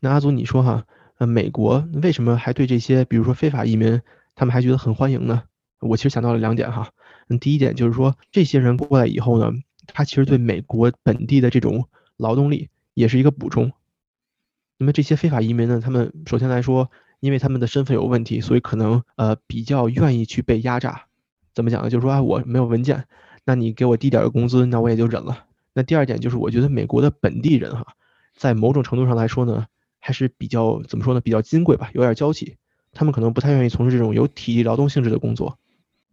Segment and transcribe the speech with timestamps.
[0.00, 0.84] 那阿祖，你说哈，
[1.18, 4.00] 呃，美国为什么还对这些，比如说非法移民，
[4.34, 5.42] 他们还觉得很欢迎呢？
[5.80, 6.90] 我其实想到了两点哈。
[7.28, 9.52] 嗯，第一点就是说，这些人过来以后呢，
[9.86, 13.72] 他其实对美国本地的这种劳动力也是一个补充。
[14.76, 16.90] 那么这些非法移民呢，他们首先来说，
[17.20, 21.06] 因为他们的身份有问题，所以可能呃比较愿意去被压榨。
[21.52, 21.90] 怎么讲呢？
[21.90, 23.04] 就是说啊，我没有文件，
[23.44, 25.44] 那你给我低点的工资，那我也就忍了。
[25.74, 27.94] 那第二点就是，我觉得美国的本地人哈，
[28.36, 29.66] 在某种程度上来说呢，
[30.08, 31.20] 还是比较怎么说呢？
[31.20, 32.56] 比较金贵吧，有点娇气。
[32.94, 35.58] 他们可能不太愿意从事这种有体力劳动性质的工作。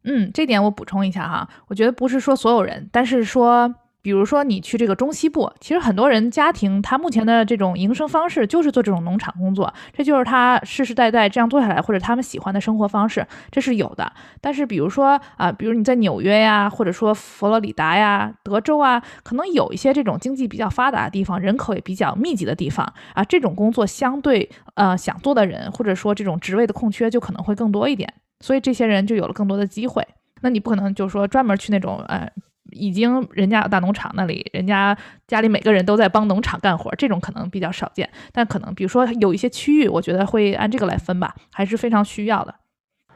[0.03, 3.73] 嗯，这点我补充一下哈，我觉得不是说所有人，但是说。
[4.05, 14.13] 比如说你去这个中西部，其实很多人家庭他目前的这种营生方式就是做这种农场工作，这就是他世世代代这样做下来或者他们喜欢的生活方式，这是有的。
[14.39, 30.07] 但是比如说啊，比如你在纽约呀，或者说佛罗里达呀、德州啊，可能有一些这种经济比较发达的地方，人口也比较密集的地方啊，这种工作相对呃想做的人或者说这种职位的空缺就可能会更多一点，所以这些人就有了更多的机会。
[30.41, 32.31] 那你不可能就是说专门去那种呃。
[32.75, 38.09] 已经人家有大农场那里，人家家里每个人都在帮农场干活，这种可能比较少见。
[38.31, 42.53] 但可能比如说有一些区域，我觉得会按这个来分吧，还是非常需要的。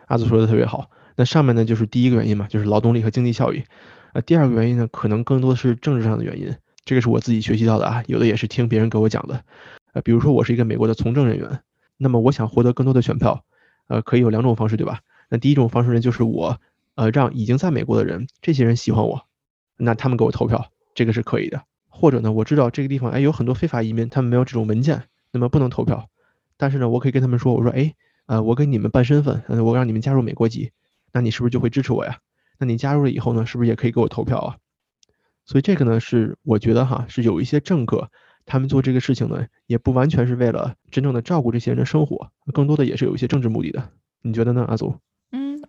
[0.07, 0.89] 阿祖说的特别好。
[1.15, 3.63] 那上面呢就是第一个原因嘛，就是劳动力和经济效益。
[4.13, 6.55] 呃，第二个原因呢，可能更多的是政治上的原因。
[6.85, 9.43] 这个是我自己学习到的啊，有的也是听别人给我讲的。
[9.93, 11.59] 呃，比如说我是一个美国的从政人员，
[11.97, 13.43] 那么我想获得更多的选票，
[13.87, 15.01] 呃，可以有两种方式，对吧？
[15.29, 16.59] 那第一种方式呢，就是我
[16.95, 19.25] 呃让已经在美国的人，这些人喜欢我。
[19.79, 21.63] 那他们给我投票，这个是可以的。
[21.87, 26.07] 或者呢，我知道这个地方哎有很多非法移民，他们没有这种文件，那么不能投票。
[26.55, 27.95] 但是呢，我可以跟他们说，我说哎，
[28.27, 30.71] 呃，我给你们办身份，嗯，我让你们加入美国籍，
[31.11, 32.19] 那你是不是就会支持我呀？
[32.57, 34.57] 那你加入了以后呢，是不是也可以给我投票啊？
[35.45, 38.11] 所以这个呢，是我觉得哈，是有一些政客，
[38.45, 43.89] 他们做这个事情呢，也不完全是为了真正的照顾这些人的生活，更多的也是有一些政治目的的。
[44.21, 44.95] 你觉得呢，阿祖？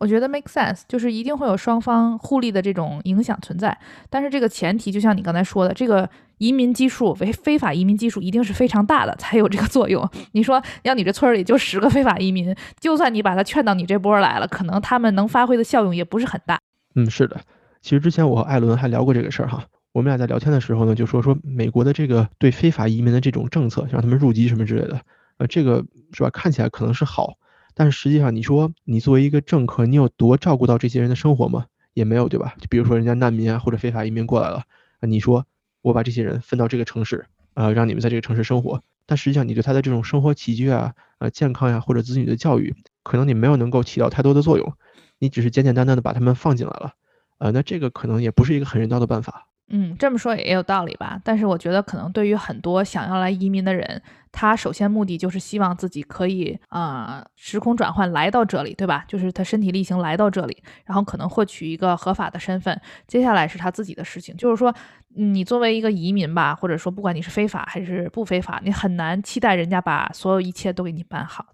[0.00, 3.78] 我觉得 make sense，就是一定会有双方互利的这种影响存在，
[4.08, 10.08] 但是这个前提就像你刚才说的，这个移民基数为非法移民基数一定是非常大的才有这个作用。
[10.33, 16.58] 你说要你这村里就十个非法移民，就算你把他劝到你这波来了，可能他们能发挥的效用也不是很大。
[16.94, 17.39] 嗯，是的，
[17.83, 19.62] 其实之前我和艾伦还聊过这个事儿哈，
[19.92, 24.98] 我们俩在聊天的时候呢，就说说美国的这个对非法移民的这种政策，让他们入籍什么之类的，
[25.36, 25.84] 呃，这个
[26.14, 26.30] 是吧？
[26.30, 27.34] 看起来可能是好。
[27.75, 31.67] 但是实际上，你说你作为一个政客，你有多照顾到这些人的生活吗？
[31.95, 32.55] 也没有，对吧？
[32.61, 34.64] 就比如说人家难民啊，或者非法移民过来了，
[35.01, 35.45] 啊，你说
[35.83, 44.73] 我把这些人分到这个城市，啊，让你们在这个城市生活，但实际上你对他的这种生活起居啊，呃，健康呀，或者子女的教育，可能你没有能够起到太多的作用，
[45.19, 46.95] 你只是简简单单的把他们放进来了，
[47.39, 49.48] 呃，那这个可能也不是一个很人道的办法。
[49.73, 51.20] 嗯，这么说也有道理吧？
[51.25, 59.05] 但是我觉得，可能对于很多想要来移民的人，他首先目的就是希望自己可以啊时空转换来到这里，对吧？
[59.07, 64.36] 就是他身体力行来到这里，然后可能获取一个合法的身份，接下来是他自己的事情。
[64.36, 64.75] 就是说，
[65.14, 71.47] 你作为一个移民吧，或者说不管你是非法还是不非法，你很难期待人家把所有一切都给你办好。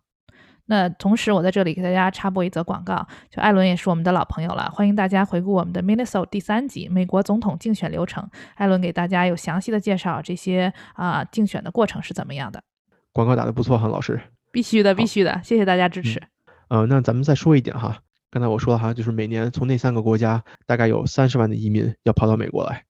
[0.68, 12.62] 那同时，我在这里给大家插播一则广告，就艾伦也是我们的老朋友了，欢迎大家回顾我们的 Minnesota 第三集美国总统竞选流程，艾伦给大家有详细的介绍这些啊竞选的过程是怎么样的。
[13.12, 14.20] 广告打得不错，哈老师。
[14.50, 16.20] 必须的，必须的，谢谢大家支持。
[16.66, 17.98] 呃，那咱们再说一点哈，
[18.32, 22.84] 刚才我说了哈，就是每年从那三个国家大概有三十万的移民要跑到美国来，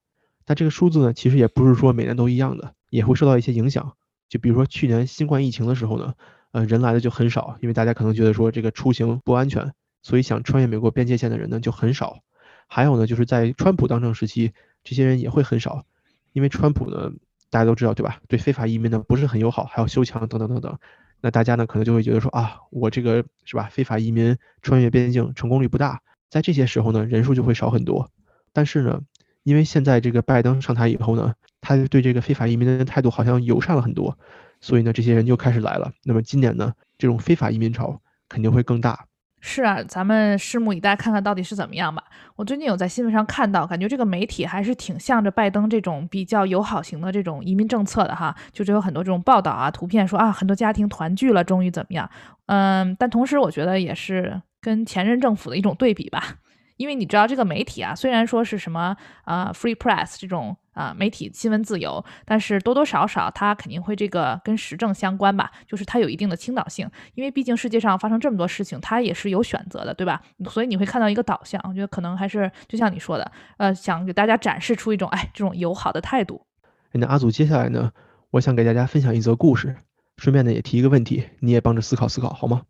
[0.46, 3.92] 但这个数字呢，其实也不是说每年都一样的，也会受到一些影响。
[4.30, 6.14] 就比如说去年新冠疫情的时候呢。
[6.56, 12.20] 呃，人来的就很少，因为大家可能觉得说这个出行不安全，所以想穿越美国边界线的人呢就很少。
[12.66, 15.84] 还有呢，就是在川普当政时期，这些人也会很少，
[16.32, 17.12] 因为川普呢，
[17.50, 18.20] 大家都知道对吧？
[18.26, 20.78] 对非法移民呢不是很友好，还要修墙等等等等。
[21.20, 23.68] 那大家呢可能就会觉得说啊，我这个是吧？
[23.70, 26.00] 非法移民穿越边境成功率不大，
[26.30, 28.10] 在这些时候呢，人数就会少很多。
[28.54, 29.02] 但是呢，
[29.42, 34.18] 因为现在这个拜登上台以后呢，他对这个非法移民的态度好像友善了很多。
[34.60, 35.92] 所以呢，这些人就开始来了。
[36.04, 39.06] 那么今年呢，这种非法移民潮肯定会更大。
[39.40, 42.02] 是啊，咱们拭目以待，看看到底是怎么样吧。
[42.34, 48.34] 我最近有在新闻上看到，感觉这个媒体还是挺向着拜登这种比较友好型的这种移民政策的哈。
[48.50, 52.10] 就是有很多这种报道啊、图片说啊，很多家庭团聚了，终于怎么样？
[52.46, 56.38] 嗯，但同时我觉得也是跟前任政府的一种对比吧。
[56.76, 66.90] 因为你知道这个媒体啊，虽然说是什么啊 free press 这种啊媒体新闻自由，但是多多少少它肯定会这个跟时政相关吧，就是它有一定的倾倒性。
[67.14, 70.22] 因为毕竟世界上发生这么多事情，它也是有选择的，对吧？
[70.50, 76.46] 所以你会看到一个导向，我觉得可能还是就像你说的，呃，想给大家展示出一种哎这种友好的态度。
[76.92, 77.92] 那阿祖接下来呢，
[78.30, 79.76] 我想给大家分享一则故事，
[80.16, 82.62] 顺便呢也提一个问题，你也帮着思考思考好吗？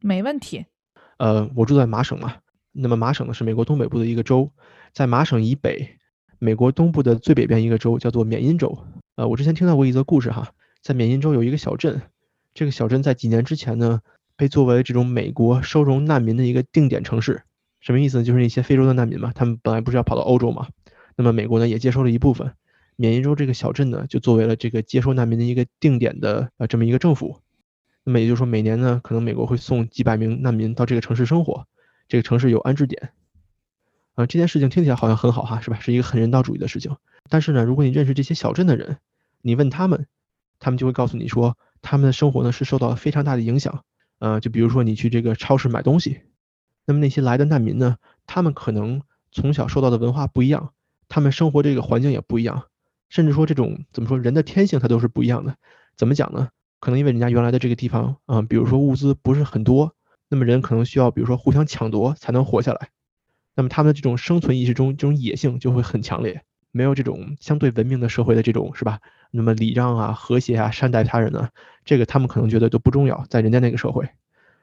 [0.00, 0.66] 没问题。
[1.18, 2.34] 呃，我住在麻省嘛，
[2.76, 4.50] 那么麻省呢是美国东北部的一个州，
[4.92, 5.96] 在麻省以北，
[6.40, 8.76] 美国东部的最北边一个州叫做缅因州。
[9.14, 12.02] 呃，我之前听到过一则故事哈，在缅因州有一个小镇，
[12.52, 14.00] 这个小镇在几年之前呢
[14.36, 17.42] 被作为这种美国收容难民的一个定点城市。
[17.80, 18.24] 什么意思呢？
[18.24, 20.68] 就是那些非洲的难民嘛，他们本来不是要跑到欧洲嘛，
[21.16, 22.52] 那么美国呢也接收了一部分，
[22.96, 27.38] 缅因州这个小镇呢就作为了这个接收难民的一个定点的呃这么一个政府。
[28.02, 31.66] 那么也就是说，每年呢，可能美国会送几百名难民到这个城市生活，
[32.08, 33.10] 这个城市有安置点。
[34.14, 35.78] 啊，这件事情听起来好像很好哈，是吧？
[35.80, 36.96] 是一个很人道主义的事情。
[37.28, 38.98] 但是呢，如果你认识这些小镇的人，
[39.42, 40.06] 你问他们，
[40.60, 43.82] 他们就会告诉你说，他们的生活呢是受到了非常大的影响。
[44.20, 46.20] 呃，就比如说你去这个超市买东西，
[46.84, 47.96] 那么那些来的难民呢，
[48.26, 49.02] 他们可能
[49.32, 50.72] 从小受到的文化不一样，
[51.08, 52.64] 他们生活这个环境也不一样，
[53.08, 55.56] 甚至说这种怎么说，人的天性它都是不一样的。
[55.96, 56.50] 怎么讲呢？
[56.78, 59.94] 可能因为人家原来的这个地方啊，比如说物资不是很多，
[60.34, 62.88] 那么人可能需要比如说互相抢夺才能活下来，
[63.54, 66.42] 那么他们的这种生存意识中这种野性就会很强烈，
[66.72, 68.98] 没有这种相对文明的社会的这种是吧？
[69.30, 71.50] 那么礼让啊、和谐啊、善待他人呢，
[71.84, 74.08] 这个他们可能觉得都不重要，在人家那个社会，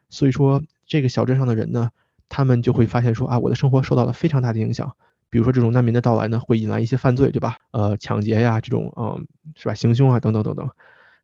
[0.10, 1.92] 所以说这个小镇上的人呢，
[2.28, 4.94] 他们就会发现说啊，我的生活受到了非常大的影响，
[5.30, 7.56] 比如说这种难民的到来呢，会引来一些犯罪，对吧？
[7.72, 9.26] 呃，抢劫呀这种，嗯，
[9.56, 9.74] 是吧？
[9.74, 10.70] 行凶啊等等等等。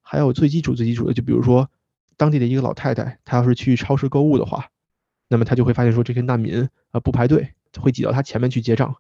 [0.02, 1.70] 还有最基础、最基础的，就比如说
[2.18, 4.70] 当地的一个老太太，她要是去超市购物的话，
[5.30, 8.96] 那么她就会发现说这些难民啊不排队，会挤到她前面去结账。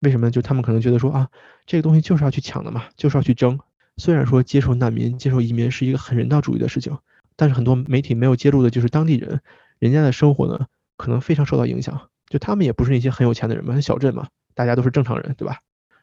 [0.00, 0.30] 为什么？
[0.30, 1.28] 就他们可能觉得说啊，
[1.66, 3.60] 这个东西就是要去抢的嘛，就是要去争。
[3.98, 6.96] 虽然说接受难民、接受移民是一个很人道主义的事情，
[7.36, 9.40] 但是很多媒体没有揭露的就是当地人，
[9.78, 10.66] 人家的生活呢
[10.96, 12.08] 可能非常受到影响。
[12.28, 15.58] 就他们也不是那些很有钱的人嘛，小镇嘛，大家都是正常人，对吧？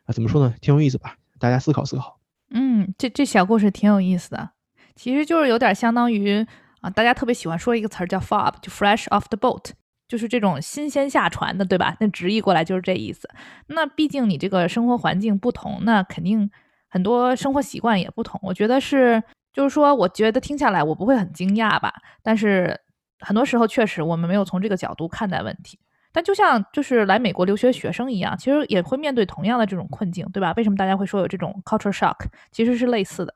[0.05, 0.53] 啊，怎么说呢？
[0.61, 1.17] 挺有意思吧？
[1.39, 2.19] 大家思考思考。
[2.51, 4.51] 嗯，这这小故事挺有意思的，
[4.99, 6.45] 其实就是有点相当于
[6.81, 9.71] 啊，大家特别喜欢说一个词儿叫 “fob”，就 “fresh off the boat”，
[10.09, 11.95] 就是这种新鲜下船的，对吧？
[12.01, 13.29] 那直译过来就是这意思。
[13.67, 16.51] 那毕竟你这个生活环境不同，那肯定
[16.89, 18.37] 很多生活习惯也不同。
[18.43, 19.23] 我觉得是，
[19.53, 22.77] 就是说，我觉得听下来我不会很惊讶吧，但是
[23.21, 25.79] 很多时候确实我们没有从这个角度看待问题。
[26.11, 30.53] 但就像就是来美国留学学生一样，其实也会面对同样的这种困境，对吧？
[30.57, 32.17] 为什么大家会说有这种 culture shock？
[32.51, 33.33] 其实是类似的。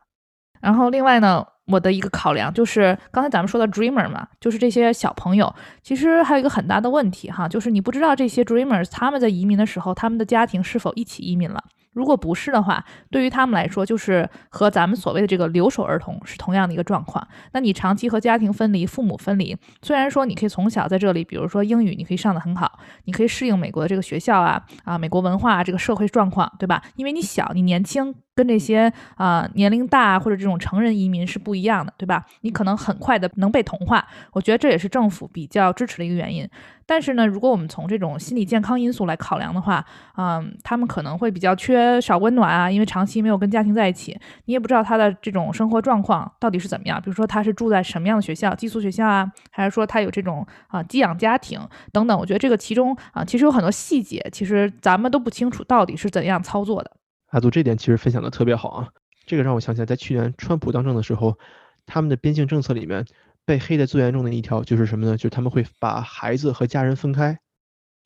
[0.60, 11.64] 然后另外呢，我的一个考量就是刚才咱们说的 dreamer 嘛，就是这些小朋友，其实还有一个很大的问题哈，就是你不知道这些 dreamers 他们在移民的时候，他们的家庭是否一起移民了。
[11.94, 17.26] 如果不是的话，对于他们来说，就是和咱们所谓的这个留守儿童是同样的一个状况。
[17.52, 26.82] 那你长期和家庭分离、父母分离，虽然说你可以从小在这里，比如说英语你可以上得很好，你可以适应美国的这个学校啊啊，美国文化这个社会状况，对吧？
[26.96, 32.26] 因为你小，你年轻，跟这些啊年龄大或者这种成人移民是不一样的，对吧？
[32.42, 36.48] 你可能很快的能被同化，我觉得这也是政府比较支持的一个原因。
[36.86, 39.86] 但是呢，如果我们从这种心理健康因素来考量的话，
[40.18, 47.02] 嗯，他们可能会比较缺少温暖啊，因为长期没有跟家庭在一起，你也不知道他的这种生活状况到底是怎么样。
[47.02, 51.58] 比如说他是住在什么样的学校，寄宿学校啊，还是说他有这种啊寄养家庭
[51.94, 52.20] 等等。
[52.20, 56.92] 我觉得这个其中啊，其实有很多细节，其实咱们都不清楚到底是怎样操作的。
[57.34, 58.88] 阿杜这点其实分享的特别好啊，
[59.26, 61.38] 这个让我想起来，在去年川普当政的时候，
[61.86, 63.06] 他们的边境政策里面。
[63.46, 65.18] 被黑的最严重的一条就是什么呢？
[65.18, 67.40] 就是他们会把孩子和家人分开，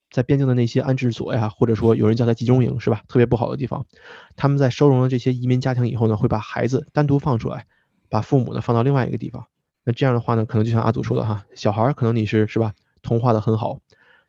[0.10, 3.04] 在边境的那些安置所呀，或者说有人叫它集中营，是吧？
[3.08, 3.86] 特别不好的地方，
[4.36, 7.68] 他们在收容了这些移民家庭以后呢，会把孩子单独放出来，
[8.10, 9.46] 把父母呢放到另外一个地方。
[9.84, 12.74] 那这样的话呢，可能就像阿祖说的哈，小孩可能你是是吧，
[13.04, 13.80] 同化的很好，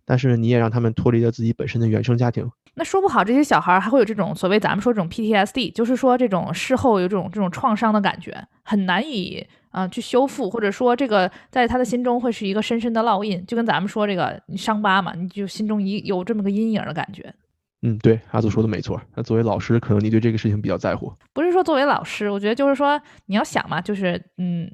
[0.08, 2.50] 但是你也让他们脱离了自己本身的原生家庭。
[2.74, 9.46] 那说不好，这些小孩还会有这种所谓咱们说这种 PTSD，就是说这种事后有这种这种创伤的感觉，很难以。
[9.70, 17.32] 啊，去修复，或者说这个在他的心中会是一个深深的烙印，就跟咱们说这个伤疤嘛，你就心中一有这么个阴影的感觉。
[17.82, 18.98] 嗯，对，阿祖说的没错。
[19.14, 21.12] 那作为老师，可能你对这个事情比较在乎。
[21.34, 24.70] 不是说作为老师，我觉得就是说你要想嘛，就是嗯，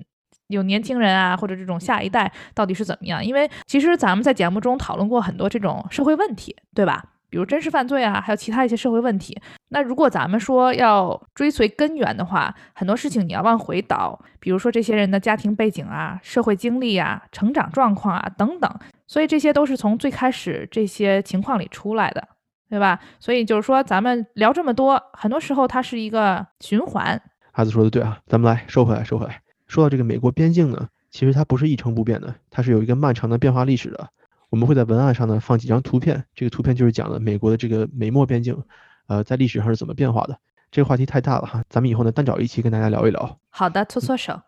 [0.54, 3.25] 有年轻人啊，或者这种下一代到底是怎么样？
[3.25, 7.04] 因为其实咱们在节目中讨论过很多这种社会问题，对吧？
[7.28, 9.37] 比如真实犯罪啊，还有其他一些社会问题。
[9.70, 18.73] 那如果咱们说要追随根源的话，很多事情你要往回倒，比如说这些人的家庭背景啊、社会经历啊、成长状况啊等等，
[19.08, 22.23] 所以这些都是从最开始这些情况里出来的，
[22.70, 23.00] 对吧？
[23.18, 27.20] 所以就是说，咱们聊这么多，很多时候它是一个循环。
[27.50, 29.40] 孩子说的对啊，咱们来收回来，收回来。
[29.66, 34.11] 说到这个美国边境呢，其实它不是一成不变的，它是有一个漫长的变化历史的。
[34.50, 38.62] 我们会在文案上呢放几张图片，这个图片就是讲的美国的这个美墨边境，
[39.06, 40.38] 呃，在历史上是怎么变化的。
[40.71, 43.38] 这个话题太大了哈，咱们以后呢单找一期跟大家聊一聊。
[43.50, 44.40] 好的，搓搓手。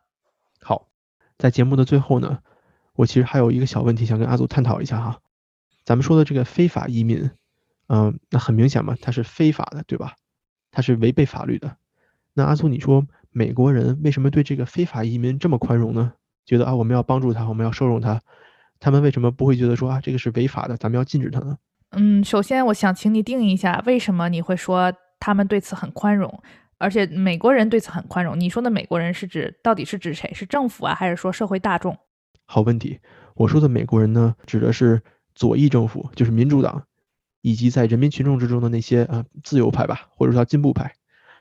[0.60, 0.88] 好，
[1.38, 2.38] 在节目的最后呢，
[2.94, 5.18] 我其实还有一个小问题想跟阿祖探讨一下哈。
[5.84, 7.30] 咱们说的这个非法移民，
[7.88, 10.14] 嗯，那很明显嘛，它是非法的，对吧？
[10.70, 11.76] 它是违背法律的。
[12.34, 16.14] 那阿祖，你说美国人为什么对这个非法移民这么宽容呢？
[16.46, 18.18] 觉得啊，我们要帮助他，我们要收容他，
[18.80, 21.58] 他们为什么不会觉得说啊，这个是违法的，咱们要禁止他呢？
[21.90, 24.90] 嗯，首先我想请你定义一下，为什么你会说
[25.20, 26.42] 他们对此很宽容？
[26.78, 30.32] 而且美国人对此很宽容，你说的美国人是指到底是指谁？
[30.32, 31.94] 是政府啊，还是说社会大众？
[32.46, 32.98] 好问题，
[33.34, 35.02] 我说的美国人呢，指的是
[35.34, 36.84] 左翼政府，就是民主党，
[37.42, 40.94] 以及在人民群众之中的那些呃自由派吧，或者说进步派，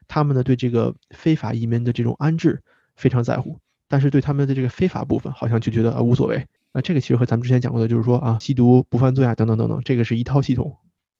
[0.07, 2.61] 他们呢对这个非法移民的这种安置
[2.95, 6.45] 非常在乎，但是对他们的这个非法部分好像就觉得啊无所谓。
[6.73, 10.75] 那这个其实和咱们之前讲过的，就是说啊吸毒不犯罪啊等等等等，这个是一套系统。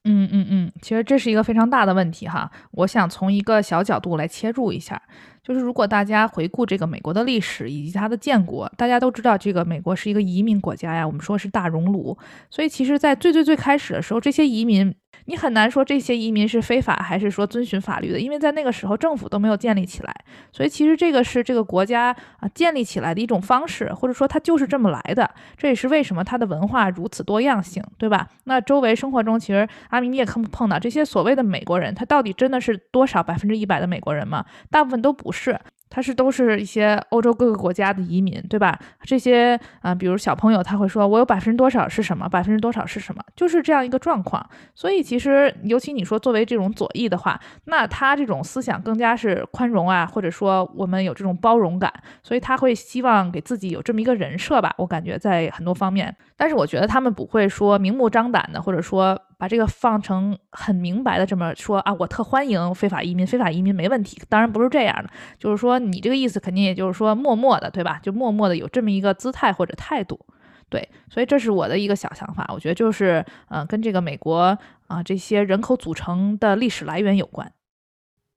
[0.07, 2.51] 嗯嗯嗯，其实这是一个非常大的问题哈。
[2.71, 5.01] 我想从一个小角度来切入一下，
[5.45, 12.17] 就是如果大家回顾这个美国的历史以及它的建国，大家都知道这个美国是一个移民国家呀，我们说是大熔炉，
[12.49, 14.95] 所以其实，在最最最开始的时候，这些移民。
[15.27, 20.13] 你很难说这些移民是非法还是说遵循法律的，因为在那个时候政府都没有建立起来，
[20.51, 25.27] 所以其实这个是这个国家啊建立起来的一种方式，或者说它就是这么来的。
[25.57, 28.27] 这也是为什么它的文化如此多样性，对吧？
[28.43, 34.45] 那周围生活中，其实阿明你也碰碰到这些所谓的美国人，他到底真的是多少百分之一百的美国人吗？
[34.69, 35.59] 大部分都不是。
[35.87, 38.77] 他是都是一些欧洲各个国家的移民，对吧？
[39.03, 44.45] 这些啊，比如小朋友他会说，我有百分之多少是什么，百分之多少是什么，就是这样一个状况。
[44.73, 54.73] 所以其实，尤其你说作为这种左翼的话，那他这种思想更加是宽容啊，或者说我们有这种包容感，所以他会希望给自己有这么一个人设吧。
[54.77, 59.17] 我感觉在很多方面，但是我觉得他们不会说明目张胆的，或者说。
[59.45, 64.19] 把这个放成很明白的这么说啊，我特欢迎非法移民，非法移民没问题。
[64.27, 67.99] 当然不是这样的，就是说你这个意思肯定也就是说默默的，对吧？
[68.01, 70.19] 就默默的有这么一个姿态或者态度，
[70.67, 70.89] 对。
[71.11, 77.53] 所以这是我的一个小想法，我觉得就是嗯，跟这个美国啊这些人口组成的历史来源有关。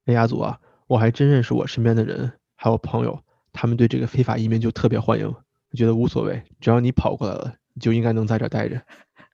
[0.04, 3.18] 哎，亚祖啊，我还真认识我身边的人，还有朋友，
[3.54, 5.34] 他们对这个非法移民就特别欢迎，
[5.72, 8.78] 觉得无所谓，只要你跑过来了，你就应该能在这待着。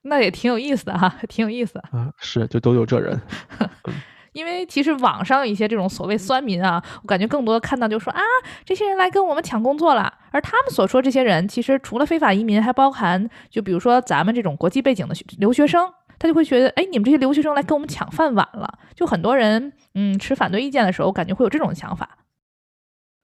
[0.07, 2.11] 那也挺有意思的哈， 挺有意思啊。
[2.19, 3.19] 是，就都有这人。
[4.33, 8.19] 因为其实网上一些这种所谓酸民啊，我感觉更多的看到就说啊，
[8.65, 10.13] 这些人来跟我们抢工作了。
[10.31, 18.77] 而他们所说这些人，其实除了非法移民，还包含就比如说咱们这种国际背景的留学生，他就会觉得，哎，你们这些留学生来跟我们抢饭碗了。
[18.93, 22.17] 就很多人，嗯，持反对意见的时候，感觉会有这种想法。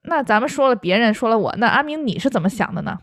[0.04, 2.98] 那咱们说了别人，说了我，那阿明你是怎么想的呢？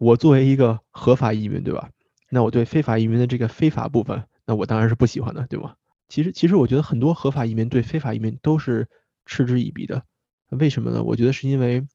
[0.00, 1.88] 我作为一个合法移民，对吧？
[2.34, 5.76] 那我对非法移民的这个非法部分，那我当然是不喜欢的，对吗？
[6.08, 8.88] 其实，其实我觉得很多合法移民对非法移民都是
[9.24, 10.02] 嗤之以鼻的。
[10.48, 11.00] 为什么呢？
[11.04, 11.86] 我觉得是因为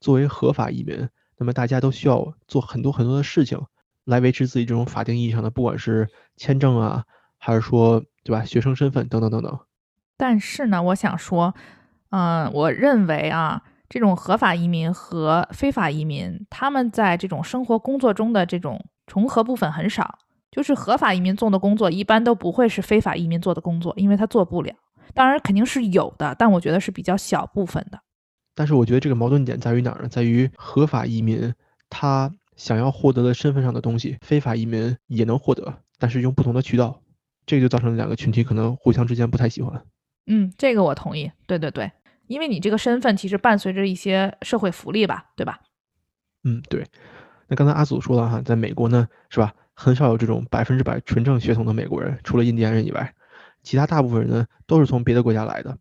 [0.00, 1.08] 作为合法移民，
[1.38, 3.60] 那么大家都需要做很多很多的事情
[4.04, 7.04] 来维持自己这种法定意义上的，不管是签证啊，
[7.38, 9.60] 还是说对吧，学生身份等等等等。
[10.16, 11.54] 但是呢，我想说，
[12.10, 18.84] 嗯，我认为啊，这种合法移民和非法移民，他们在这种生活工作中的这种。
[19.06, 20.18] 重合部分很少，
[20.50, 24.74] 就是合法移民做的工作，一般都不会是非法移民做的工作，因为他做不了。
[25.12, 28.00] 当然肯定是有的，但我觉得是比较小部分的。
[28.54, 30.08] 但是我觉得这个矛盾点在于哪儿呢？
[30.08, 31.52] 在于合法移民
[31.90, 37.00] 他想要获得的身份上的东西，非法移民也能获得，但是用不同的渠道，
[37.46, 39.84] 这个就造成了两个群体可能互相之间不太喜欢。
[40.26, 41.30] 嗯，这个我同意。
[41.46, 41.90] 对对对，
[42.26, 45.60] 因为你这个身份其实伴随着一些社会福利吧，对吧？
[46.44, 46.86] 嗯，对。
[47.48, 49.54] 那刚才阿祖说了哈，在美国呢，是吧？
[49.76, 53.12] 很少有这种百分之百纯正血统的美国人，除了印第安人以外，
[53.64, 55.76] 其他大部分人呢都是从别的国家来的。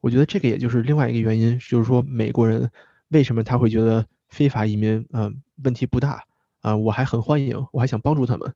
[0.00, 2.70] 我觉得这个也就是另外一个原因，就是说美国人
[3.08, 6.22] 为什么他会觉得非法移民，嗯，问题不大
[6.60, 6.76] 啊？
[6.76, 8.54] 我还很欢迎，我还想帮助他们。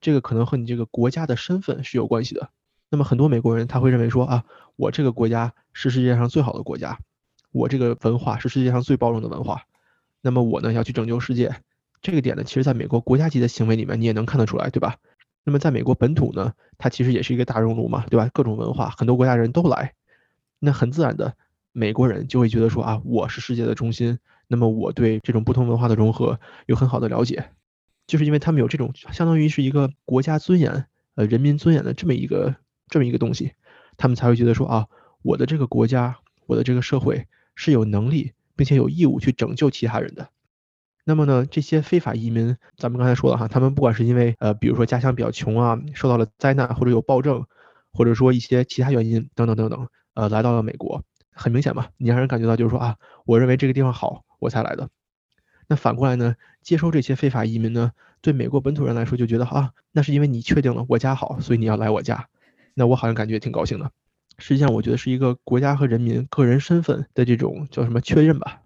[0.00, 2.48] 这个可能和你这个国家的身份是有关系的。
[2.90, 4.44] 那么很多美国人他会认为说啊，
[4.74, 6.98] 我这个国家是世界上最好的国家，
[7.52, 9.62] 我这个文化是世界上最包容的文化，
[10.20, 11.54] 那么我呢要去拯救世界。
[12.04, 14.96] 这个点呢，其实在美国国家级的行为里面，你也能看得出来，对吧？
[15.42, 18.28] 那么在美国本土呢，它其实也是一个大熔炉嘛，对吧？
[18.34, 19.94] 各种文化，很多国家人都来，
[20.58, 21.34] 那很自然的，
[21.72, 24.18] 美国人就会觉得说啊，我是世界的中心，
[24.48, 27.52] 那么我对这种不同文化的融合有很好的了解，
[28.06, 30.84] 就是因为他们有这种相当于是一个国家尊严，
[31.14, 32.54] 呃，人民尊严的这么一个
[32.90, 33.52] 这么一个东西，
[33.96, 34.86] 他们才会觉得说啊，
[35.22, 40.28] 我的这个国家，我的这个社会是有能力并且有义务去拯救其他人的。
[41.06, 47.44] 那么呢，这些非法移民，咱们刚才说了哈，他们不管是因为呃，比如说家乡比较穷啊，受到了灾难，或者有暴政，
[47.92, 52.96] 或者说一些其他原因等等等等，呃，来到了美国，很明显嘛，你让人感觉到就是说啊，
[53.26, 54.88] 我认为这个地方好，我才来的。
[55.68, 57.92] 那反过来呢，接收这些非法移民呢，
[58.22, 62.28] 对美国本土人来说就觉得啊，那是因为你确定了我家好，所以你要来我家，
[62.72, 63.90] 那我好像感觉挺高兴的。
[64.38, 68.62] 实际上，我觉得是一个国家和人民个人身份的这种叫什么确认吧？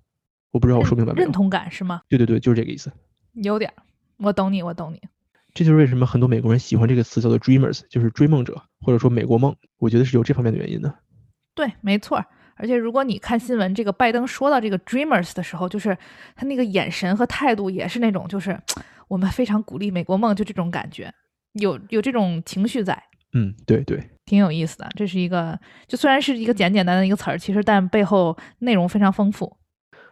[0.50, 1.24] 我不知道我说明白没有？
[1.24, 2.02] 认同感是吗？
[2.08, 2.90] 对对对，就是这个意思。
[3.34, 3.72] 有点，
[4.18, 5.00] 我懂你，我懂你。
[5.54, 9.54] 这就是为什么很多美国人喜欢这个词叫做 dreamers，就是追梦者，或者说美国梦。
[9.78, 10.94] 我觉得是有这方面的原因的。
[11.54, 12.24] 对，没错。
[12.54, 15.96] 而且如果你看新闻，这个拜登说到这个 dreamers 的时候，就是
[16.34, 18.60] 他那个眼神和态度也是那种，就是
[19.08, 21.12] 我们非常鼓励美国梦，就这种感觉，
[21.52, 23.00] 有有这种情绪在。
[23.32, 24.88] 嗯，对对，挺有意思的。
[24.96, 29.56] 这是一个，就虽然是一个简简单单的一个词儿，其实但背后内容非常丰富。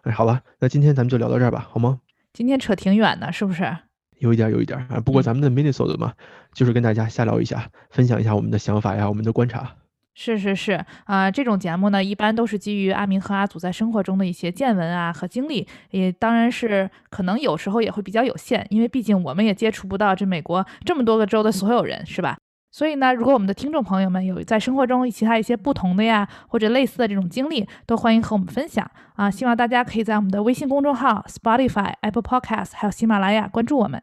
[0.06, 1.98] 哎，好吧，那今天咱们就聊到这儿吧，好吗？
[2.32, 3.76] 今天扯挺远的，是不是？
[4.20, 5.00] 有一点，有一点啊。
[5.04, 6.12] 不过咱们的 Minnesota 嘛，
[6.54, 9.74] 就是跟大家瞎聊一下，分享一下我们的想法呀，我们的观察。
[10.14, 22.38] 是是是，啊，这种节目呢，一般都是基于阿明和阿祖在生活中的一些见闻啊和经历，也当然是可能有时候也会比较有限，因为毕竟我们也接触不到这美国这么多个州的所有人，是吧？
[22.76, 29.30] 所以呢，如果我们的听众朋友们有在生活中其他一些不同的呀或者类似的这种经历，都欢迎和我们分享啊！
[29.30, 34.02] 希望大家可以在我们的微信公众号、Spotify、Apple Podcast 还有喜马拉雅关注我们。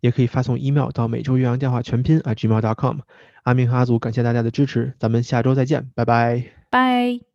[0.00, 3.00] 也可以发送 email 到每周岳阳电话全拼啊 gmail.com。
[3.42, 7.25] 阿明和阿祖，感谢大家的支持，咱们下周再见，拜拜，拜。